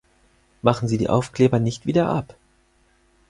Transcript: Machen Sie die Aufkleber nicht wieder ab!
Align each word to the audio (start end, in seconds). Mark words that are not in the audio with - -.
Machen 0.63 0.87
Sie 0.87 0.97
die 0.97 1.09
Aufkleber 1.09 1.59
nicht 1.59 1.85
wieder 1.85 2.07
ab! 2.09 2.35